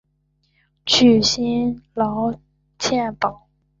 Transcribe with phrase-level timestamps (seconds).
[0.83, 2.33] 具薪资劳
[2.79, 3.45] 健保